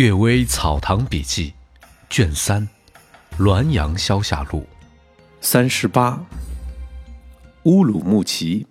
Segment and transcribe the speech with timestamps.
[0.00, 1.52] 岳微草堂笔记，
[2.08, 2.66] 卷三，
[3.38, 4.60] 《滦阳消夏录》，
[5.42, 6.18] 三十八。
[7.64, 8.66] 乌鲁木齐，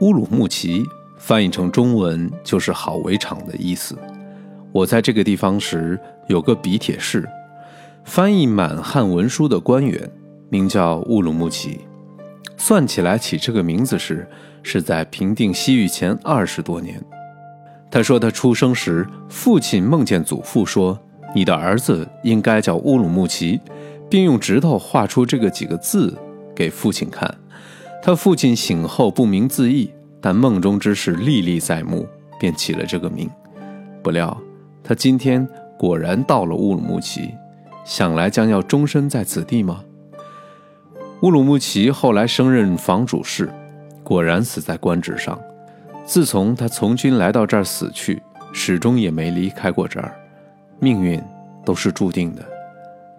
[0.00, 0.86] 乌鲁木齐
[1.18, 3.98] 翻译成中文就是“好围场”的意思。
[4.72, 7.28] 我在这个地方时，有个笔帖式，
[8.06, 10.10] 翻译满汉文书的官员，
[10.48, 11.80] 名叫乌鲁木齐。
[12.56, 14.26] 算起来，起这个名字时，
[14.62, 17.04] 是在平定西域前二十多年。
[17.90, 20.98] 他说，他出生时，父亲梦见祖父说
[21.34, 23.60] ：“你的儿子应该叫乌鲁木齐，
[24.10, 26.16] 并用指头画出这个几个字
[26.54, 27.32] 给父亲看。”
[28.02, 29.90] 他父亲醒后不明自意，
[30.20, 32.06] 但梦中之事历历在目，
[32.38, 33.30] 便起了这个名。
[34.02, 34.36] 不料
[34.84, 35.48] 他今天
[35.78, 37.34] 果然到了乌鲁木齐，
[37.84, 39.82] 想来将要终身在此地吗？
[41.22, 43.50] 乌鲁木齐后来升任房主事，
[44.04, 45.38] 果然死在官职上。
[46.06, 50.16] 自从他从军来到这儿死去，始终也没离开过这儿。
[50.78, 51.20] 命运
[51.64, 52.46] 都是注定的，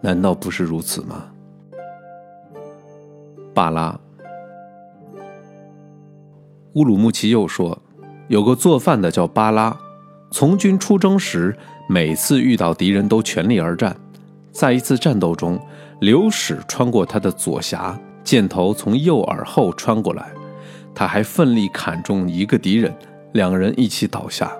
[0.00, 1.24] 难道不是如此吗？
[3.52, 3.98] 巴拉，
[6.74, 7.76] 乌鲁木齐又说，
[8.28, 9.76] 有个做饭的叫巴拉，
[10.30, 11.56] 从军出征时，
[11.88, 13.96] 每次遇到敌人都全力而战。
[14.52, 15.58] 在一次战斗中，
[16.00, 20.28] 流矢穿过他的左颊，箭头从右耳后穿过来。
[20.98, 22.92] 他还奋力砍中一个敌人，
[23.32, 24.50] 两人一起倒下。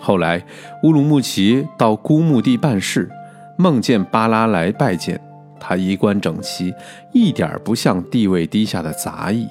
[0.00, 0.44] 后来，
[0.82, 3.08] 乌鲁木齐到孤墓地办事，
[3.56, 5.18] 梦见巴拉来拜见
[5.60, 6.74] 他，衣冠整齐，
[7.12, 9.48] 一点不像地位低下的杂役。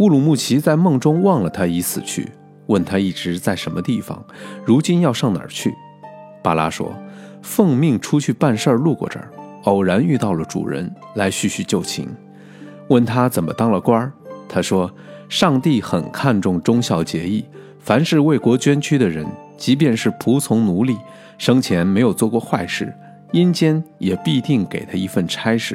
[0.00, 2.30] 乌鲁木齐在梦中忘了他已死去，
[2.66, 4.22] 问他一直在什么地方，
[4.66, 5.74] 如今要上哪儿去。
[6.42, 6.94] 巴拉说
[7.40, 9.30] ：“奉命出去办事儿，路过这儿，
[9.64, 12.14] 偶然遇到了主人，来叙叙旧情。
[12.88, 14.12] 问他怎么当了官儿，
[14.46, 14.92] 他说。”
[15.32, 17.42] 上帝很看重忠孝节义，
[17.78, 20.94] 凡是为国捐躯的人，即便是仆从奴隶，
[21.38, 22.94] 生前没有做过坏事，
[23.32, 25.74] 阴间也必定给他一份差事；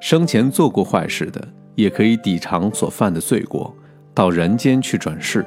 [0.00, 1.40] 生前做过坏事的，
[1.76, 3.72] 也可以抵偿所犯的罪过，
[4.12, 5.46] 到人间去转世。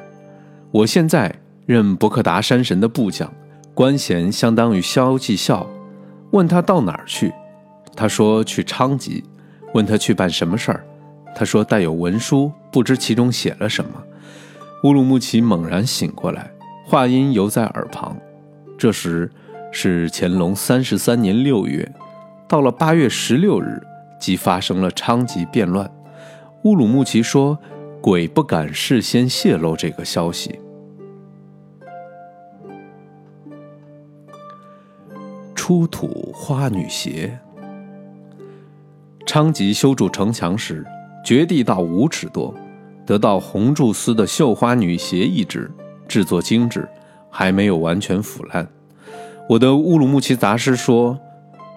[0.72, 3.30] 我现在任伯克达山神的部将，
[3.74, 5.70] 官衔相当于萧继孝。
[6.32, 7.34] 问他到哪儿去，
[7.98, 9.22] 他说去昌吉。
[9.74, 10.86] 问他去办什么事儿？
[11.36, 13.92] 他说：“带有文书，不知其中写了什么。”
[14.84, 16.50] 乌鲁木齐猛然醒过来，
[16.86, 18.18] 话音犹在耳旁。
[18.78, 19.30] 这时
[19.72, 21.94] 是乾隆三十三年六月，
[22.48, 23.80] 到了八月十六日，
[24.20, 25.88] 即发生了昌吉变乱。
[26.64, 27.60] 乌鲁木齐说
[28.02, 30.60] ：“鬼不敢事先泄露这个消息。”
[35.54, 37.38] 出土花女鞋。
[39.28, 40.84] 昌吉修筑城墙时。
[41.24, 42.54] 掘地到五尺多，
[43.06, 45.70] 得到红柱丝的绣花女鞋一只，
[46.08, 46.88] 制作精致，
[47.30, 48.68] 还没有完全腐烂。
[49.50, 51.20] 我的乌鲁木齐杂诗说：“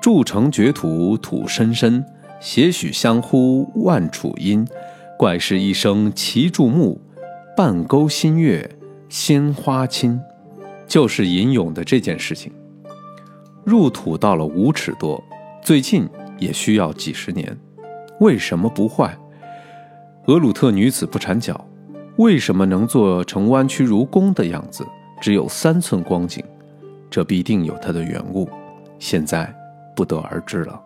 [0.01, 2.05] 筑城掘土土深深，
[2.41, 4.67] 些许相呼万楚音。
[5.19, 7.01] 怪事一生齐筑木，
[7.57, 8.79] 半钩新月
[9.09, 10.21] 鲜花亲。”
[10.87, 12.53] 就是吟咏的这件事情。
[13.65, 15.23] 入土到了五尺多，
[15.63, 16.07] 最近
[16.39, 17.59] 也需要几十年，
[18.21, 19.17] 为什么不坏？
[20.27, 21.69] 俄鲁特女子不缠脚，
[22.17, 24.83] 为什么能做成弯曲如弓的样子？
[25.21, 26.43] 只有三寸光景，
[27.11, 28.49] 这必定有它的缘故，
[28.99, 29.55] 现在
[29.95, 30.81] 不得而知了。